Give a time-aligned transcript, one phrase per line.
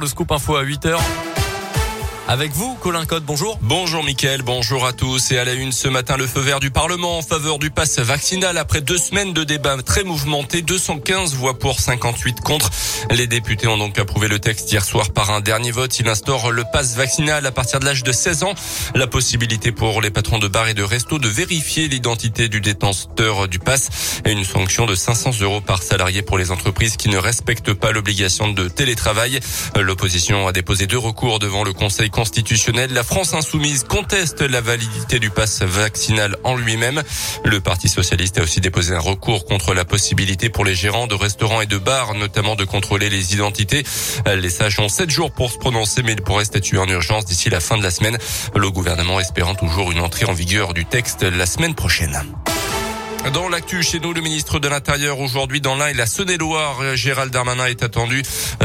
[0.00, 1.31] le scoop info à 8h.
[2.28, 3.58] Avec vous, Colin Code, bonjour.
[3.62, 5.32] Bonjour Mickaël, bonjour à tous.
[5.32, 7.98] Et à la une ce matin, le feu vert du Parlement en faveur du pass
[7.98, 10.62] vaccinal après deux semaines de débats très mouvementés.
[10.62, 12.70] 215 voix pour, 58 contre.
[13.10, 15.98] Les députés ont donc approuvé le texte hier soir par un dernier vote.
[15.98, 18.54] Il instaure le pass vaccinal à partir de l'âge de 16 ans.
[18.94, 23.48] La possibilité pour les patrons de bars et de restos de vérifier l'identité du détenteur
[23.48, 27.18] du pass et une sanction de 500 euros par salarié pour les entreprises qui ne
[27.18, 29.40] respectent pas l'obligation de télétravail.
[29.76, 32.92] L'opposition a déposé deux recours devant le Conseil constitutionnel.
[32.92, 37.02] La France insoumise conteste la validité du pass vaccinal en lui-même.
[37.44, 41.14] Le Parti socialiste a aussi déposé un recours contre la possibilité pour les gérants de
[41.14, 43.82] restaurants et de bars, notamment de contrôler les identités.
[44.26, 47.50] Les sages ont sept jours pour se prononcer, mais ils pourraient statuer en urgence d'ici
[47.50, 48.18] la fin de la semaine.
[48.54, 52.22] Le gouvernement espérant toujours une entrée en vigueur du texte la semaine prochaine.
[53.30, 57.32] Dans l'actu chez nous, le ministre de l'Intérieur aujourd'hui dans l'Ain et la Saône-et-Loire, Gérald
[57.32, 58.20] Darmanin est attendu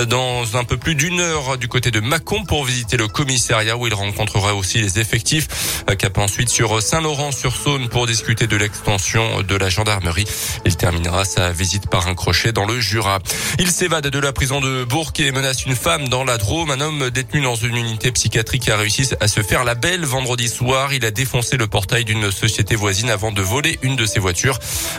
[0.09, 3.85] dans un peu plus d'une heure du côté de Mâcon pour visiter le commissariat où
[3.85, 5.83] il rencontrera aussi les effectifs.
[5.99, 10.25] Cap ensuite sur Saint-Laurent-sur-Saône pour discuter de l'extension de la gendarmerie.
[10.65, 13.19] Il terminera sa visite par un crochet dans le Jura.
[13.59, 16.71] Il s'évade de la prison de Bourg et menace une femme dans la Drôme.
[16.71, 20.49] Un homme détenu dans une unité psychiatrique a réussi à se faire la belle vendredi
[20.49, 20.93] soir.
[20.93, 24.46] Il a défoncé le portail d'une société voisine avant de voler une de ses voitures.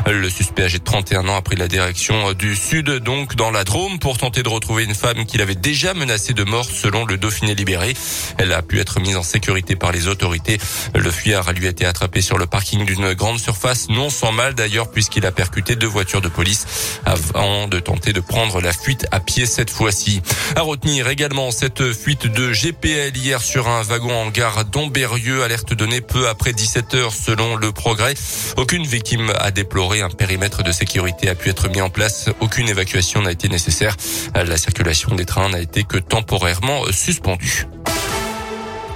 [0.06, 3.64] Le suspect âgé de 31 ans a pris la direction du sud, donc dans la
[3.64, 7.16] Drôme, pour tenter de retrouver une femme qu'il avait déjà menacée de mort selon le
[7.16, 7.94] Dauphiné libéré.
[8.38, 10.58] Elle a pu être mise en sécurité par les autorités.
[10.94, 14.54] Le fuyard a lui été attrapé sur le parking d'une grande surface, non sans mal
[14.54, 19.06] d'ailleurs, puisqu'il a percuté deux voitures de police avant de tenter de prendre la fuite
[19.10, 20.22] à pied cette fois-ci.
[20.56, 25.74] À retenir également cette fuite de GPL hier sur un wagon en gare d'Ambérieux, alerte
[25.74, 28.14] donnée peu après 17 heures selon le progrès.
[28.56, 30.02] Aucune victime a déploré.
[30.02, 32.30] Un périmètre de sécurité a pu être mis en place.
[32.40, 33.96] Aucune évacuation n'a été nécessaire.
[34.34, 37.66] La circulation des trains n'a été que temporairement suspendue.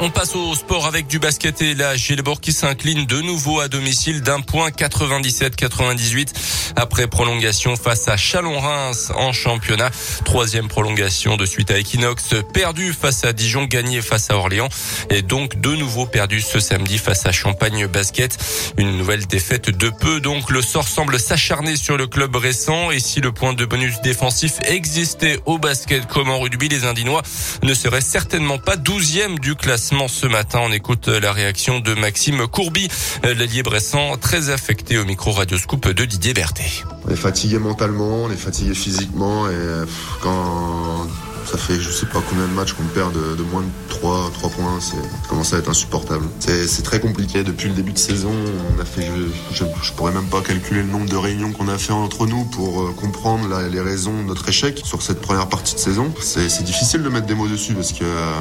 [0.04, 3.68] On passe au sport avec du basket et la Gilbourg qui s'incline de nouveau à
[3.68, 6.32] domicile d'un point 97-98
[6.74, 9.90] après prolongation face à Chalon-Reims en championnat.
[10.24, 14.70] Troisième prolongation de suite à Equinox, perdu face à Dijon, gagné face à Orléans
[15.08, 18.36] et donc de nouveau perdu ce samedi face à Champagne Basket.
[18.78, 22.98] Une nouvelle défaite de peu donc le sort semble s'acharner sur le club récent et
[22.98, 27.22] si le point de bonus défensif existait au basket comme en rugby, les Indinois
[27.62, 30.60] ne seraient certainement pas douzième du classement ce matin.
[30.62, 32.88] On écoute la réaction de Maxime Courby,
[33.22, 36.84] l'allié bressant, très affecté au micro radioscope de Didier Berthet.
[37.06, 39.84] On est fatigué mentalement, on est fatigué physiquement et
[40.22, 41.06] quand
[41.52, 44.50] ça fait je sais pas combien de matchs qu'on perd de, moins de 3, 3
[44.50, 44.80] points.
[44.80, 44.96] Ça
[45.28, 46.24] commence à être insupportable.
[46.38, 47.44] C'est très compliqué.
[47.44, 48.32] Depuis le début de saison,
[48.74, 49.06] on a fait,
[49.52, 52.44] je, je, pourrais même pas calculer le nombre de réunions qu'on a fait entre nous
[52.44, 56.12] pour euh, comprendre les raisons de notre échec sur cette première partie de saison.
[56.20, 58.32] C'est difficile de mettre des mots dessus parce que euh,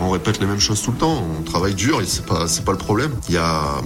[0.00, 1.24] on répète les mêmes choses tout le temps.
[1.38, 3.12] On travaille dur et c'est pas, c'est pas le problème.
[3.28, 3.80] Il y a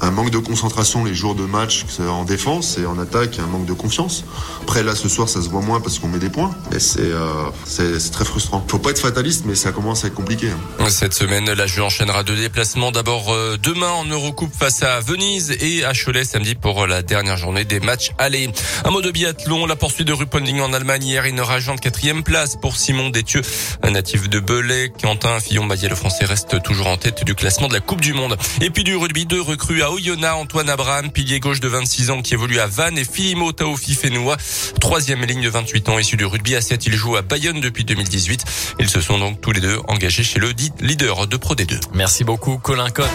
[0.00, 3.66] un manque de concentration les jours de match en défense et en attaque, un manque
[3.66, 4.24] de confiance.
[4.62, 7.00] Après là ce soir ça se voit moins parce qu'on met des points, mais c'est
[7.00, 8.64] euh, c'est très frustrant.
[8.68, 10.48] Faut pas être fataliste, mais ça commence à être compliqué.
[10.48, 10.88] Hein.
[10.88, 12.92] Cette semaine, la Juve enchaînera deux déplacements.
[12.92, 17.36] D'abord euh, demain en Eurocoupe face à Venise et à Cholet samedi pour la dernière
[17.36, 18.50] journée des matchs allez.
[18.84, 22.56] Un mot de biathlon, la poursuite de Rupponding en Allemagne hier, une rageante quatrième place
[22.56, 23.42] pour Simon Détieux,
[23.82, 24.92] un natif de Belay.
[25.00, 28.36] Quentin Fillon-Maillet, le français, reste toujours en tête du classement de la Coupe du Monde.
[28.60, 32.22] Et puis du rugby, deux recrues à Oyonnax, Antoine Abraham, pilier gauche de 26 ans
[32.22, 34.36] qui évolue à Vannes et Filimo Taofi Fenoua,
[34.80, 36.86] troisième ligne de 28 ans issu du rugby à 7.
[36.86, 38.44] Il joue à Bayonne depuis 2018.
[38.78, 41.80] Ils se sont donc tous les deux engagés chez le leader de Pro D2.
[41.94, 43.08] Merci beaucoup Colin Cotte.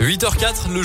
[0.00, 0.82] 8h04, le